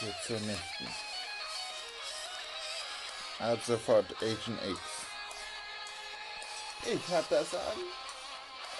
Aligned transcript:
hier 0.00 0.14
zu 0.26 0.32
nächten. 0.44 0.94
Ab 3.38 3.58
sofort 3.64 4.10
Agent 4.22 4.62
X. 4.64 4.80
Ich 6.84 7.14
hab 7.14 7.28
das 7.28 7.54
an. 7.54 7.78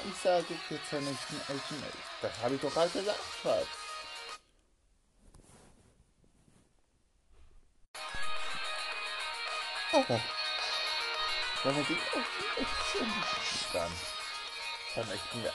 Ich 0.08 0.20
sage 0.22 0.46
dir 0.68 0.80
zur 0.88 1.00
nächsten 1.00 1.40
Agent 1.42 1.86
X. 1.86 1.96
Das 2.22 2.32
habe 2.42 2.54
ich 2.54 2.60
doch 2.60 2.72
gerade 2.72 2.90
gesagt, 2.90 3.20
Schatz. 3.42 3.66
Oh. 9.92 10.20
Wenn 11.64 11.76
wir 11.76 11.84
die 11.84 11.98
dann 13.72 13.92
vernichten 14.94 15.42
wir 15.42 15.52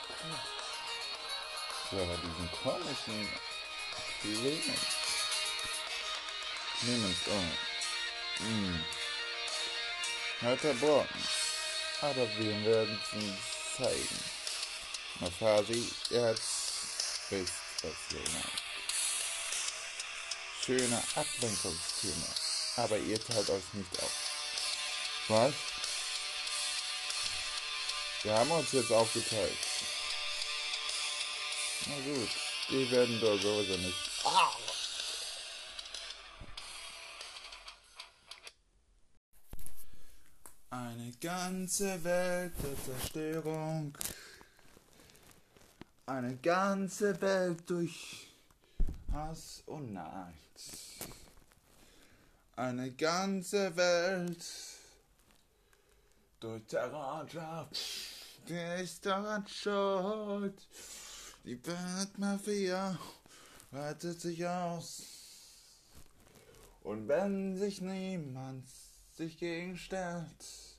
so, 1.91 1.98
diesen 1.98 2.52
komischen 2.61 3.30
Filmen. 4.21 5.02
Nehmen 6.85 7.05
uns 7.05 7.27
um. 7.27 7.51
Hm. 8.45 8.85
Heute 10.41 10.73
Brocken. 10.73 11.23
Aber 12.01 12.37
wir 12.37 12.65
werden 12.65 12.99
es 13.01 13.13
uns 13.13 13.39
zeigen. 13.77 14.19
Mafasi, 15.21 15.93
ihr 16.09 16.27
habt 16.27 16.41
wisst, 17.29 17.53
was 17.83 17.93
meint. 18.11 18.63
Schöner 20.65 21.03
Ablenkungsthema. 21.15 22.27
Aber 22.75 22.97
ihr 22.97 23.23
teilt 23.23 23.49
euch 23.49 23.73
nicht 23.73 24.03
auf. 24.03 24.11
Was? 25.29 25.53
Wir 28.23 28.34
haben 28.34 28.51
uns 28.51 28.71
jetzt 28.73 28.91
aufgeteilt. 28.91 29.57
Na 31.85 31.95
gut, 31.95 32.29
die 32.70 32.91
werden 32.91 33.21
doch 33.21 33.39
sowieso 33.39 33.77
nicht. 33.77 33.97
Ah! 34.25 34.51
Eine 40.94 41.12
ganze 41.20 42.04
Welt 42.04 42.54
der 42.62 42.84
Zerstörung. 42.86 43.98
Eine 46.05 46.36
ganze 46.36 47.20
Welt 47.20 47.68
durch 47.68 48.27
Hass 49.12 49.64
und 49.66 49.94
Neid. 49.94 50.36
Eine 52.55 52.91
ganze 52.91 53.76
Welt 53.76 54.46
durch 56.40 56.64
Terror. 56.68 57.26
Der 58.48 58.77
ist 58.77 59.04
daran 59.04 59.48
schuld. 59.48 60.62
Die 61.44 61.60
Weltmafia 61.66 62.99
weitet 63.71 64.22
sich 64.22 64.46
aus. 64.46 65.02
Und 66.84 67.08
wenn 67.08 67.58
sich 67.58 67.81
niemand 67.81 68.68
sich 69.16 69.40
gegenstellt, 69.40 70.72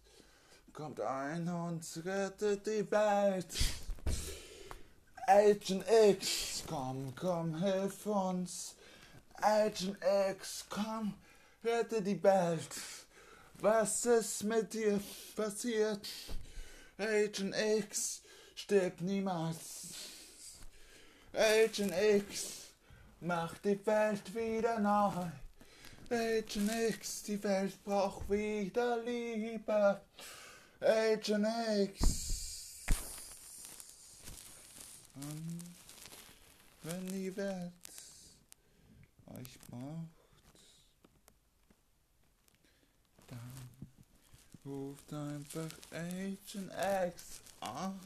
kommt 0.74 1.00
ein 1.00 1.48
und 1.48 1.84
rettet 2.04 2.66
die 2.66 2.90
Welt. 2.90 3.46
Agent 5.24 5.84
X, 6.10 6.64
komm, 6.66 7.14
komm, 7.14 7.62
hilf 7.62 8.04
uns. 8.06 8.74
Agent 9.34 9.96
X, 10.30 10.66
komm, 10.68 11.14
rette 11.62 12.02
die 12.02 12.20
Welt. 12.20 12.68
Was 13.60 14.04
ist 14.04 14.42
mit 14.42 14.74
dir 14.74 15.00
passiert? 15.36 16.08
Agent 16.98 17.54
X 17.78 18.22
stirbt 18.56 19.00
niemals. 19.00 19.94
Agent 21.34 21.94
X 22.16 22.72
macht 23.20 23.64
die 23.64 23.86
Welt 23.86 24.34
wieder 24.34 24.80
neu. 24.80 25.24
Agent 26.10 26.70
X, 26.90 27.22
die 27.22 27.42
Welt 27.44 27.82
braucht 27.84 28.28
wieder 28.28 28.96
Liebe. 29.04 30.00
Agent 30.84 31.46
X. 31.78 32.84
Und 35.14 35.62
wenn 36.82 37.06
die 37.06 37.34
Welt 37.34 37.72
euch 39.28 39.58
braucht, 39.70 40.08
dann 43.28 43.68
ruft 44.66 45.12
einfach 45.12 45.70
Agent 45.90 46.70
X 47.06 47.40
an. 47.60 47.98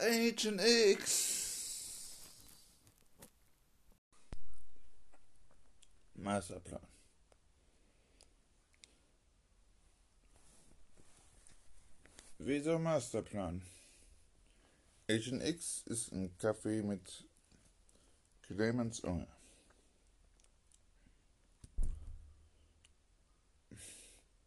Agent 0.00 0.60
X. 0.60 1.34
Masterplan. 6.14 6.93
Wieso 12.46 12.78
Masterplan? 12.78 13.62
Agent 15.08 15.42
X 15.42 15.82
ist 15.86 16.12
ein 16.12 16.36
Kaffee 16.36 16.82
mit 16.82 17.26
Clemens 18.42 19.00
Unge. 19.00 19.26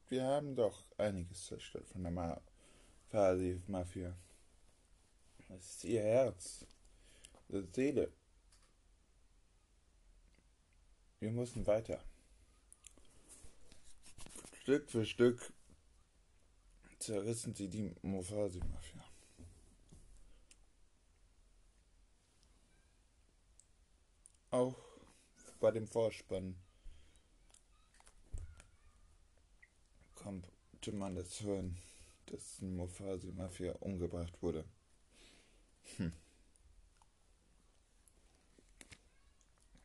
Wir 0.10 0.24
haben 0.26 0.56
doch 0.56 0.84
einiges 1.00 1.48
zerstört 1.48 1.88
von 1.88 2.04
der 2.04 2.12
Ma 2.12 2.40
Mafia. 3.66 4.16
Das 5.50 5.66
ist 5.66 5.84
ihr 5.84 6.04
Herz, 6.04 6.68
ihre 7.50 7.66
Seele. 7.74 8.14
Wir 11.20 11.32
mussten 11.32 11.66
weiter. 11.66 12.00
Stück 14.62 14.88
für 14.88 15.04
Stück 15.04 15.52
zerrissen 17.00 17.54
sie 17.54 17.68
die 17.68 17.96
Mofasi-Mafia. 18.02 19.04
Auch 24.52 24.76
bei 25.60 25.72
dem 25.72 25.88
Vorspann 25.88 26.56
konnte 30.16 30.92
man 30.92 31.16
das 31.16 31.42
hören, 31.42 31.78
dass 32.28 32.58
die 32.58 32.66
Mofasi-Mafia 32.66 33.74
umgebracht 33.80 34.42
wurde. 34.42 34.66
Hm. 35.98 36.12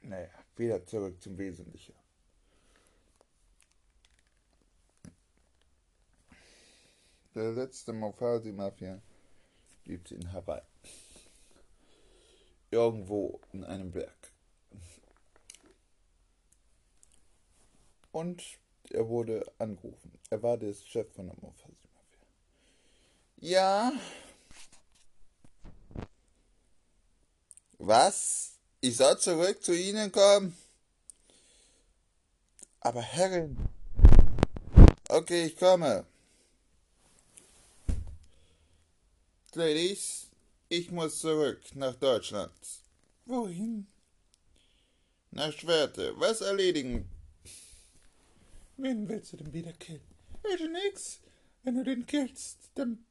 Naja, 0.02 0.30
wieder 0.56 0.84
zurück 0.84 1.22
zum 1.22 1.38
Wesentlichen. 1.38 1.94
Der 7.34 7.52
letzte 7.52 7.92
Mofasi-Mafia 7.92 9.00
gibt 9.84 10.10
es 10.10 10.18
in 10.18 10.32
Hawaii. 10.32 10.62
Irgendwo 12.70 13.40
in 13.52 13.64
einem 13.64 13.90
Berg. 13.90 14.32
Und 18.10 18.42
er 18.90 19.08
wurde 19.08 19.44
angerufen. 19.58 20.12
Er 20.30 20.42
war 20.42 20.58
der 20.58 20.74
Chef 20.74 21.10
von 21.14 21.26
der 21.26 21.36
Mofasi-Mafia. 21.40 22.26
Ja, 23.38 23.92
Was? 27.84 28.52
Ich 28.80 28.96
soll 28.96 29.18
zurück 29.18 29.60
zu 29.60 29.76
Ihnen 29.76 30.12
kommen? 30.12 30.56
Aber 32.78 33.02
Herrin. 33.02 33.56
Okay, 35.08 35.46
ich 35.46 35.56
komme. 35.56 36.06
Ladies, 39.54 40.30
ich 40.70 40.90
muss 40.90 41.18
zurück 41.18 41.60
nach 41.74 41.94
Deutschland. 41.96 42.50
Wohin? 43.26 43.86
Nach 45.30 45.52
Schwerte. 45.52 46.18
Was 46.18 46.40
erledigen? 46.40 47.06
Wen 48.78 49.06
willst 49.10 49.34
du 49.34 49.36
denn 49.36 49.52
wieder 49.52 49.74
killen? 49.74 50.00
Agent 50.42 50.72
nix. 50.72 51.20
Wenn 51.64 51.74
du 51.74 51.84
den 51.84 52.06
killst, 52.06 52.70
dann. 52.76 53.04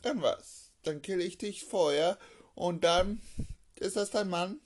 Dann 0.00 0.22
was? 0.22 0.70
Dann 0.82 1.02
kill 1.02 1.20
ich 1.20 1.36
dich 1.36 1.64
vorher 1.64 2.18
und 2.54 2.82
dann 2.82 3.20
ist 3.76 3.96
das 3.96 4.10
dein 4.10 4.30
Mann? 4.30 4.60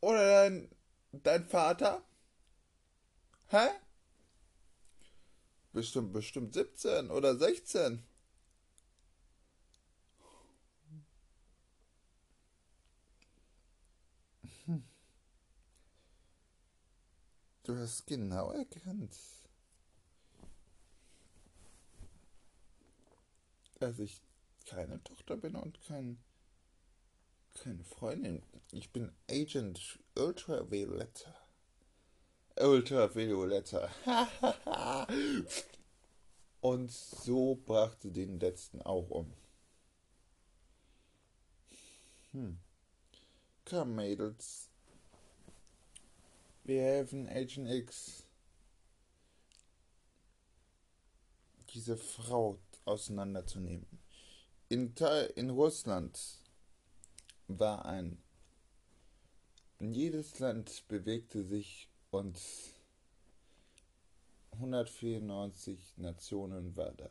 Oder 0.00 0.26
dein, 0.26 0.70
dein 1.12 1.46
Vater? 1.46 2.02
Hä? 3.48 3.68
Bestimmt, 5.72 6.12
bestimmt 6.12 6.54
17 6.54 7.10
oder 7.10 7.36
16. 7.36 8.02
Hm. 14.66 14.82
Du 17.64 17.76
hast 17.76 18.06
genau 18.06 18.50
erkannt, 18.52 19.14
dass 23.78 23.98
ich 23.98 24.20
keine 24.66 25.02
Tochter 25.02 25.36
bin 25.36 25.54
und 25.54 25.80
kein 25.86 26.18
Keine 27.54 27.84
Freundin. 27.84 28.42
Ich 28.72 28.92
bin 28.92 29.12
Agent 29.28 29.98
Ultravioletta. 32.60 33.88
Ultravioletta. 34.04 35.06
Und 36.60 36.90
so 36.90 37.54
brachte 37.54 38.10
den 38.10 38.40
letzten 38.40 38.82
auch 38.82 39.10
um. 39.10 39.32
Hm. 42.32 42.58
Komm, 43.64 43.94
Mädels. 43.94 44.70
Wir 46.64 46.82
helfen 46.82 47.28
Agent 47.28 47.70
X. 47.70 48.24
Diese 51.72 51.96
Frau 51.96 52.58
auseinanderzunehmen. 52.84 53.86
In, 54.68 54.94
in 55.36 55.50
Russland 55.50 56.18
war 57.46 57.86
ein. 57.86 58.22
Jedes 59.80 60.38
Land 60.40 60.86
bewegte 60.88 61.44
sich 61.44 61.87
und 62.10 62.40
194 64.52 65.98
Nationen 65.98 66.76
war 66.76 66.92
da. 66.92 67.10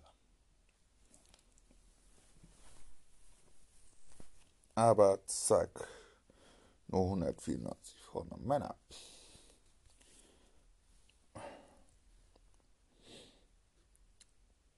Aber 4.76 5.26
zack, 5.26 5.88
nur 6.88 7.04
194 7.06 8.00
Frauen 8.02 8.30
und 8.30 8.46
Männer. 8.46 8.76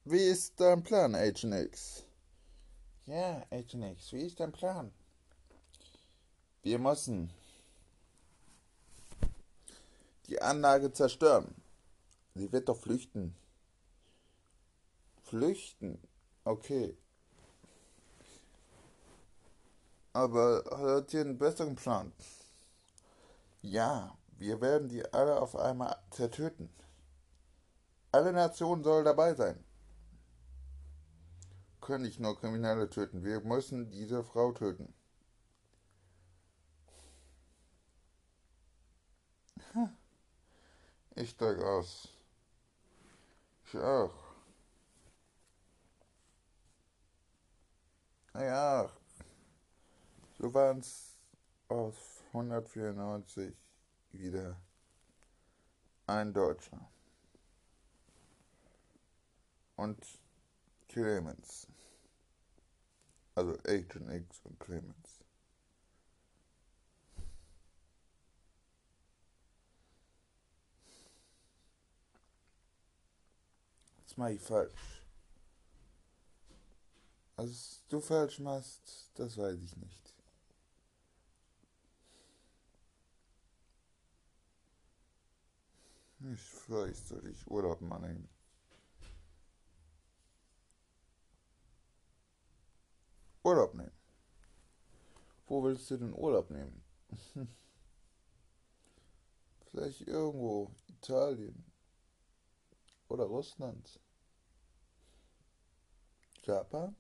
Wie 0.06 0.24
ist 0.24 0.60
dein 0.60 0.82
Plan, 0.82 1.14
Agent 1.16 1.54
X? 1.54 2.04
Ja, 3.06 3.46
Agent 3.52 3.84
X, 3.98 4.14
wie 4.14 4.22
ist 4.22 4.40
dein 4.40 4.52
Plan? 4.52 4.92
Wir 6.64 6.80
müssen 6.80 7.32
die 10.30 10.42
Anlage 10.42 10.92
zerstören. 10.94 11.56
Sie 12.36 12.52
wird 12.52 12.70
doch 12.70 12.78
flüchten. 12.78 13.36
Flüchten? 15.24 16.00
Okay. 16.44 16.98
Aber 20.14 20.64
hat 20.72 21.14
ihr 21.14 21.22
einen 21.22 21.38
besseren 21.38 21.76
Plan? 21.76 22.12
Ja, 23.62 24.18
wir 24.38 24.62
werden 24.62 24.88
die 24.90 25.06
alle 25.14 25.42
auf 25.42 25.56
einmal 25.56 25.96
zertöten. 26.12 26.70
Alle 28.12 28.34
Nationen 28.34 28.84
sollen 28.84 29.06
dabei 29.06 29.36
sein. 29.36 29.64
Können 31.82 32.04
nicht 32.04 32.20
nur 32.20 32.40
Kriminelle 32.40 32.90
töten. 32.90 33.24
Wir 33.24 33.42
müssen 33.42 33.92
diese 33.92 34.24
Frau 34.24 34.52
töten. 34.52 34.94
Ich 41.20 41.32
steig 41.32 41.60
aus. 41.60 42.08
Ich 43.66 43.76
auch. 43.78 44.14
Ja, 48.36 48.90
so 50.38 50.54
waren 50.54 50.80
es 50.80 51.20
aus 51.68 52.24
194 52.28 53.54
wieder 54.14 54.56
ein 56.08 56.32
Deutscher. 56.32 56.90
Und 59.76 60.02
Clemens. 60.88 61.68
Also 63.36 63.58
Agent 63.68 64.10
X 64.10 64.40
und 64.46 64.58
Clemens. 64.58 65.19
Das 74.10 74.18
mache 74.18 74.34
ich 74.34 74.42
falsch. 74.42 74.74
Was 77.36 77.84
du 77.90 78.02
falsch 78.02 78.40
machst, 78.40 79.12
das 79.14 79.38
weiß 79.38 79.62
ich 79.62 79.78
nicht. 79.78 80.16
Ich 86.34 86.42
vielleicht 86.42 87.08
soll 87.08 87.28
ich 87.28 87.46
Urlaub 87.52 87.82
mal 87.82 88.00
nehmen. 88.00 88.28
Urlaub 93.44 93.76
nehmen. 93.76 93.92
Wo 95.46 95.64
willst 95.64 95.88
du 95.92 95.98
denn 95.98 96.14
Urlaub 96.14 96.50
nehmen? 96.50 96.84
Vielleicht 99.68 100.02
irgendwo 100.02 100.72
Italien 100.88 101.69
oder 103.10 103.26
Russland. 103.26 104.00
Japan? 106.44 106.96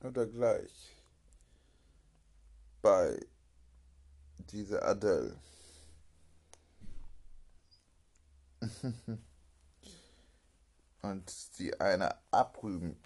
Oder 0.00 0.26
gleich 0.26 0.96
bei 2.80 3.18
dieser 4.50 4.82
Adele. 4.84 5.38
und 11.02 11.30
sie 11.30 11.78
eine 11.80 12.16
abrüben. 12.30 12.96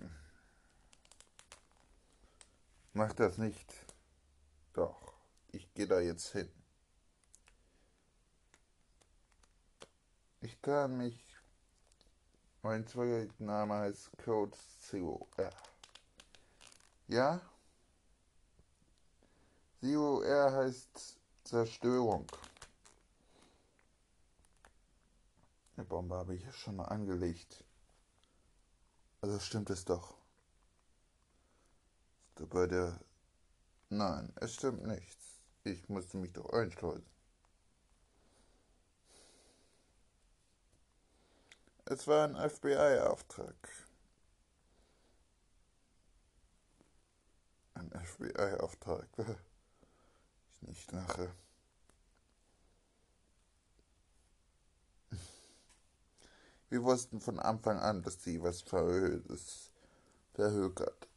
Mach 2.93 3.13
das 3.15 3.39
nicht. 3.39 3.73
Doch, 4.75 5.15
ich 5.53 5.73
gehe 5.75 5.87
da 5.87 6.01
jetzt 6.01 6.33
hin. 6.33 6.60
Ich 10.51 10.61
kann 10.63 10.97
mich. 10.97 11.17
Mein 12.63 12.85
zweiter 12.85 13.33
Name 13.39 13.75
heißt 13.75 14.11
Code 14.19 14.57
Zero 14.81 15.29
R. 15.37 15.53
Ja? 17.07 17.41
Zero 19.81 20.23
R 20.23 20.53
heißt 20.53 21.21
Zerstörung. 21.45 22.27
Eine 25.77 25.87
Bombe 25.87 26.17
habe 26.17 26.35
ich 26.35 26.53
schon 26.57 26.75
mal 26.75 26.87
angelegt. 26.87 27.65
Also 29.21 29.39
stimmt 29.39 29.71
es 29.71 29.85
doch. 29.85 30.17
Bei 32.35 32.67
der. 32.67 32.99
Nein, 33.89 34.33
es 34.35 34.55
stimmt 34.55 34.85
nichts. 34.85 35.45
Ich 35.63 35.89
musste 35.89 36.17
mich 36.17 36.33
doch 36.33 36.51
einschleusen. 36.51 37.20
Es 41.91 42.07
war 42.07 42.23
ein 42.23 42.37
FBI-Auftrag. 42.37 43.57
Ein 47.75 47.91
FBI-Auftrag. 47.91 49.09
Ich 50.63 50.69
nicht 50.69 50.93
lache. 50.93 51.35
Wir 56.69 56.83
wussten 56.85 57.21
von 57.21 57.41
Anfang 57.41 57.79
an, 57.79 58.03
dass 58.03 58.23
sie 58.23 58.43
was 58.43 58.61
Verhöhtes 58.61 59.73
verhökert. 60.35 61.09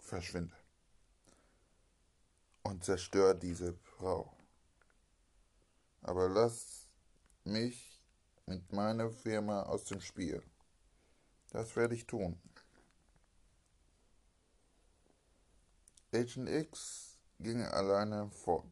Verschwinde. 0.00 0.56
Und 2.62 2.84
zerstör 2.84 3.34
diese 3.34 3.74
Frau. 3.74 4.32
Aber 6.00 6.30
lass 6.30 6.87
mich 7.48 8.00
mit 8.46 8.72
meiner 8.72 9.10
Firma 9.10 9.62
aus 9.62 9.84
dem 9.84 10.00
Spiel. 10.00 10.42
Das 11.50 11.74
werde 11.76 11.94
ich 11.94 12.06
tun. 12.06 12.40
Agent 16.12 16.48
X 16.48 17.18
ging 17.38 17.62
alleine 17.62 18.30
fort. 18.30 18.64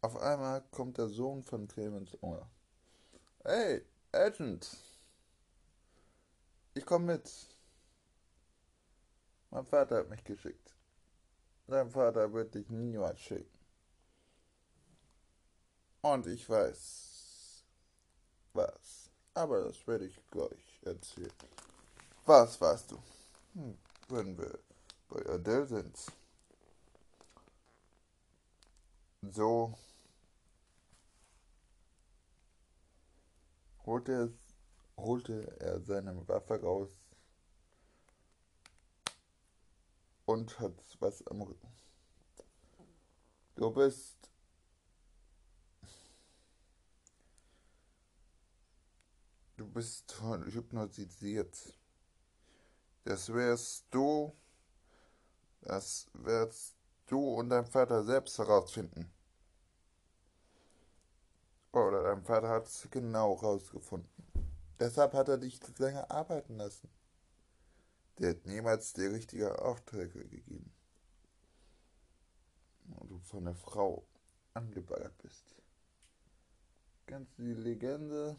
Auf 0.00 0.16
einmal 0.16 0.62
kommt 0.70 0.98
der 0.98 1.08
Sohn 1.08 1.42
von 1.42 1.66
Clemens 1.68 2.16
Ohr. 2.22 2.48
Hey, 3.44 3.84
Agent! 4.12 4.76
Ich 6.74 6.84
komm 6.84 7.06
mit. 7.06 7.30
Mein 9.50 9.64
Vater 9.64 9.98
hat 9.98 10.10
mich 10.10 10.24
geschickt. 10.24 10.74
Dein 11.68 11.90
Vater 11.90 12.32
wird 12.32 12.54
dich 12.54 12.68
niemals 12.68 13.20
schicken. 13.20 13.63
Und 16.04 16.26
ich 16.26 16.46
weiß 16.50 17.64
was. 18.52 19.10
Aber 19.32 19.64
das 19.64 19.86
werde 19.86 20.04
ich 20.04 20.20
gleich 20.30 20.80
erzählen. 20.82 21.32
Was 22.26 22.60
weißt 22.60 22.90
du? 22.90 22.98
Hm, 23.54 23.78
wenn 24.08 24.36
wir 24.36 24.58
bei 25.08 25.24
Adele 25.24 25.64
sind. 25.66 25.98
So 29.22 29.78
holte 33.86 34.12
es 34.12 34.32
holte 34.98 35.58
er 35.58 35.80
seine 35.80 36.28
Waffe 36.28 36.60
raus 36.60 36.90
und 40.26 40.60
hat 40.60 40.74
was 41.00 41.26
am 41.28 41.40
Rücken. 41.40 41.72
Du 43.56 43.70
bist 43.70 44.33
bist 49.74 50.14
hypnotisiert. 50.20 51.76
Das 53.04 53.32
wärst 53.32 53.84
du, 53.90 54.32
das 55.60 56.08
wirst 56.14 56.76
du 57.06 57.18
und 57.34 57.50
dein 57.50 57.66
Vater 57.66 58.02
selbst 58.04 58.38
herausfinden. 58.38 59.10
Oder 61.72 62.04
dein 62.04 62.22
Vater 62.22 62.48
hat 62.48 62.66
es 62.66 62.88
genau 62.90 63.36
herausgefunden. 63.40 64.08
Deshalb 64.78 65.12
hat 65.12 65.28
er 65.28 65.38
dich 65.38 65.60
länger 65.78 66.10
arbeiten 66.10 66.56
lassen. 66.56 66.88
Der 68.18 68.30
hat 68.30 68.46
niemals 68.46 68.92
dir 68.92 69.12
richtige 69.12 69.60
Aufträge 69.60 70.24
gegeben. 70.28 70.72
Und 72.86 73.10
du 73.10 73.18
von 73.18 73.44
der 73.44 73.56
Frau 73.56 74.06
angebaggert 74.54 75.18
bist. 75.18 75.56
Du 77.06 77.16
die 77.38 77.54
Legende 77.54 78.36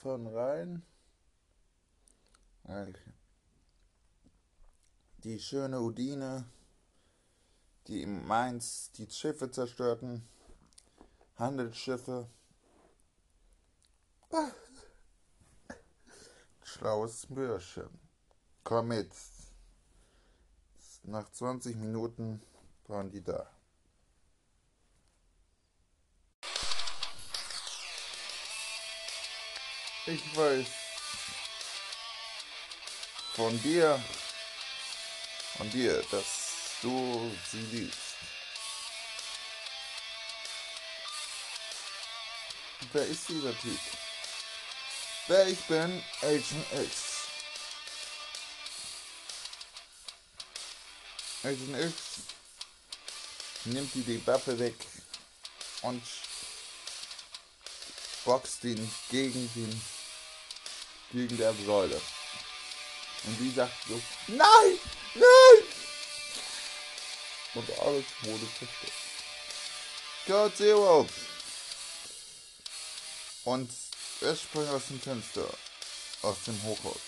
von 0.00 0.26
Rhein? 0.26 0.82
Die 5.18 5.38
schöne 5.38 5.80
Udine, 5.80 6.46
die 7.86 8.02
im 8.02 8.26
Mainz 8.26 8.90
die 8.92 9.10
Schiffe 9.10 9.50
zerstörten, 9.50 10.26
Handelsschiffe. 11.36 12.30
Schlaues 16.62 17.26
Bürschchen. 17.26 17.90
Komm 18.64 18.88
mit. 18.88 19.12
Nach 21.02 21.30
20 21.30 21.76
Minuten 21.76 22.40
waren 22.86 23.10
die 23.10 23.22
da. 23.22 23.50
Ich 30.06 30.36
weiß 30.36 30.66
von 33.34 33.62
dir, 33.62 34.02
von 35.56 35.70
dir, 35.70 36.02
dass 36.10 36.78
du 36.80 37.36
sie 37.50 37.60
liebst. 37.76 37.98
Wer 42.92 43.06
ist 43.06 43.28
dieser 43.28 43.56
Typ? 43.60 43.78
Wer 45.28 45.48
ich 45.48 45.60
bin? 45.66 46.02
Agent 46.22 46.66
X. 46.72 47.20
Agent 51.44 51.76
X 51.78 51.94
nimmt 53.66 53.94
die, 53.94 54.26
Waffe 54.26 54.58
weg 54.58 54.74
und 55.82 56.02
boxt 58.24 58.64
ihn 58.64 58.92
gegen 59.10 59.50
den 59.54 59.82
gegen 61.12 61.36
der 61.36 61.54
Säule. 61.54 62.00
Und 63.24 63.38
die 63.38 63.50
sagt 63.50 63.74
so, 63.88 64.00
nein, 64.28 64.78
nein! 65.14 65.64
Und 67.54 67.78
alles 67.80 68.04
wurde 68.22 68.46
zerstört. 68.58 68.92
Code 70.26 70.54
Zero! 70.54 71.08
Und 73.44 73.70
er 74.20 74.36
sprang 74.36 74.68
aus 74.68 74.86
dem 74.88 75.00
Fenster, 75.00 75.46
aus 76.22 76.36
dem 76.46 76.62
Hochhaus. 76.62 77.00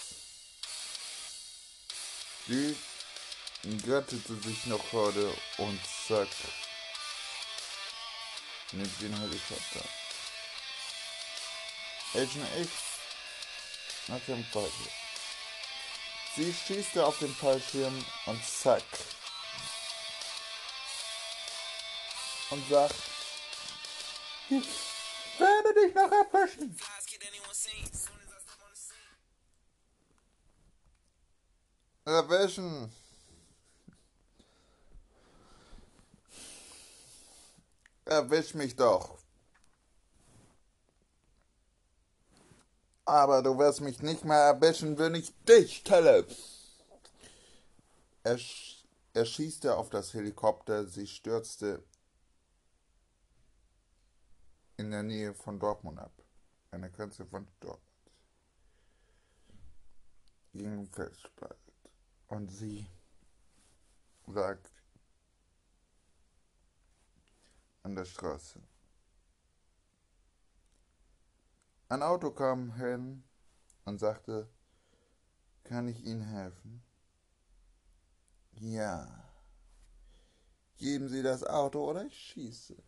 Sie 2.48 2.76
rettete 3.86 4.34
sich 4.42 4.66
noch 4.66 4.84
gerade 4.90 5.32
und 5.58 5.80
zack, 6.08 6.28
nimmt 8.72 9.00
den 9.00 9.16
Helikopter. 9.16 10.01
Agent 12.14 12.46
X 12.58 12.70
hat 14.08 14.28
den 14.28 14.44
Fallschirm. 14.44 14.88
Sie 16.36 16.52
schießt 16.52 16.98
auf 16.98 17.18
den 17.18 17.34
Fallschirm 17.34 18.04
und 18.26 18.44
zack. 18.44 18.82
Und 22.50 22.68
sagt, 22.68 22.94
ich 24.50 24.68
werde 25.38 25.74
dich 25.74 25.94
noch 25.94 26.12
erwischen. 26.12 26.76
Erwischen. 32.04 32.92
Erwisch 38.04 38.52
mich 38.52 38.76
doch. 38.76 39.21
Aber 43.12 43.42
du 43.42 43.58
wirst 43.58 43.82
mich 43.82 44.00
nicht 44.00 44.24
mehr 44.24 44.38
erwischen, 44.38 44.96
wenn 44.96 45.14
ich 45.14 45.34
dich 45.44 45.84
telle. 45.84 46.26
Er, 48.22 48.38
sch 48.38 48.86
er 49.12 49.26
schießte 49.26 49.76
auf 49.76 49.90
das 49.90 50.14
Helikopter, 50.14 50.86
sie 50.86 51.06
stürzte 51.06 51.84
in 54.78 54.90
der 54.90 55.02
Nähe 55.02 55.34
von 55.34 55.60
Dortmund 55.60 55.98
ab. 55.98 56.14
Eine 56.70 56.90
Grenze 56.90 57.26
von 57.26 57.46
Dortmund. 57.60 57.82
Gegen 60.54 60.86
Felsspalt. 60.86 61.58
Und 62.28 62.48
sie 62.50 62.86
sagt 64.26 64.72
an 67.82 67.94
der 67.94 68.06
Straße. 68.06 68.58
Ein 71.92 72.02
Auto 72.02 72.30
kam 72.30 72.74
hin 72.76 73.22
und 73.84 73.98
sagte, 73.98 74.48
kann 75.62 75.88
ich 75.88 76.02
Ihnen 76.06 76.22
helfen? 76.22 76.82
Ja. 78.52 79.30
Geben 80.78 81.10
Sie 81.10 81.22
das 81.22 81.44
Auto 81.44 81.90
oder 81.90 82.06
ich 82.06 82.16
schieße. 82.16 82.82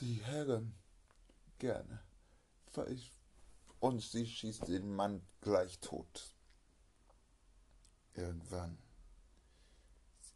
Die 0.00 0.22
Herren. 0.22 0.74
Gerne. 1.58 2.02
Und 3.80 4.02
sie 4.02 4.26
schießt 4.26 4.68
den 4.68 4.94
Mann 4.94 5.26
gleich 5.40 5.80
tot. 5.80 6.36
Irgendwann. 8.12 8.76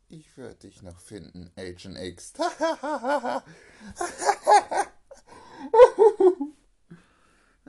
Ich 0.08 0.38
werde 0.38 0.54
dich 0.54 0.80
noch 0.80 1.00
finden, 1.00 1.52
Agent 1.54 1.98
X. 1.98 2.32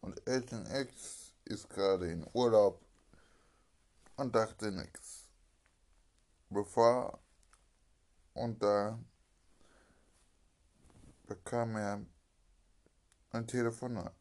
Und 0.00 0.28
Agent 0.28 0.68
X 0.72 1.32
ist 1.46 1.68
gerade 1.68 2.10
in 2.12 2.24
Urlaub 2.32 2.80
und 4.16 4.34
dachte 4.34 4.70
nichts. 4.70 5.26
Bevor 6.48 7.18
und 8.34 8.62
da 8.62 8.98
bekam 11.26 11.76
er 11.76 12.06
ein 13.32 13.46
Telefonat. 13.48 14.14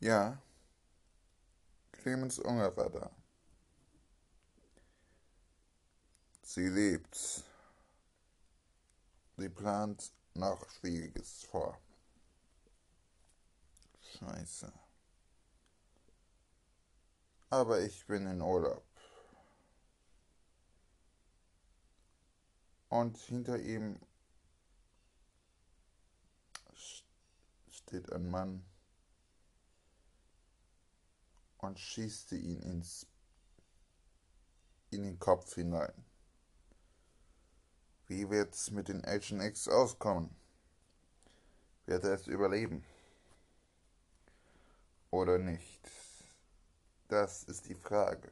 Ja, 0.00 0.40
Clemens 1.98 2.38
Unger 2.38 2.76
war 2.76 2.90
da. 2.90 3.10
Sie 6.42 6.68
lebt. 6.68 7.44
Sie 9.36 9.48
plant 9.48 10.12
noch 10.34 10.68
Schwieriges 10.70 11.44
vor. 11.44 11.78
Scheiße. 14.00 14.72
Aber 17.50 17.80
ich 17.80 18.06
bin 18.06 18.26
in 18.26 18.40
Urlaub. 18.40 18.84
Und 22.88 23.16
hinter 23.18 23.58
ihm 23.58 24.00
steht 27.68 28.10
ein 28.12 28.30
Mann 28.30 28.64
und 31.58 31.78
schießte 31.78 32.36
ihn 32.36 32.62
ins, 32.62 33.06
in 34.90 35.02
den 35.02 35.18
Kopf 35.18 35.54
hinein. 35.54 36.04
Wie 38.06 38.30
wird's 38.30 38.70
mit 38.70 38.88
den 38.88 39.04
Agent 39.04 39.42
X 39.42 39.68
auskommen? 39.68 40.34
Wird 41.86 42.04
er 42.04 42.14
es 42.14 42.26
überleben? 42.26 42.84
oder 45.10 45.38
nicht? 45.38 45.90
Das 47.08 47.44
ist 47.44 47.68
die 47.68 47.74
Frage. 47.74 48.30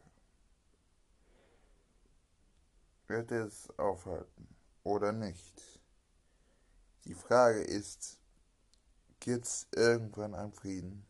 Wird 3.06 3.30
es 3.30 3.68
aufhalten 3.78 4.48
oder 4.82 5.12
nicht? 5.12 5.80
Die 7.04 7.14
Frage 7.14 7.60
ist, 7.60 8.18
gibt 9.20 9.46
es 9.46 9.66
irgendwann 9.74 10.34
einen 10.34 10.52
Frieden? 10.52 11.06